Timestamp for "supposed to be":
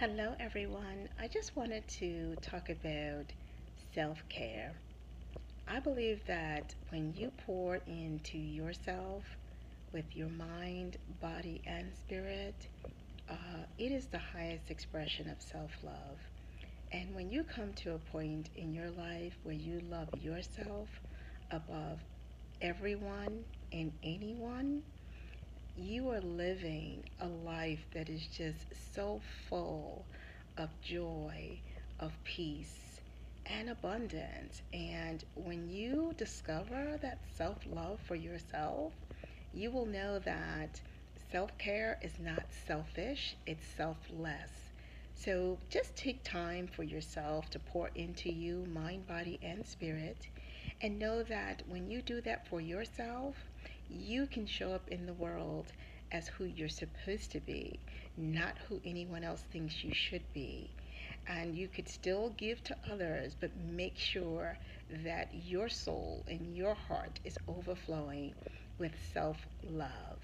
56.68-57.78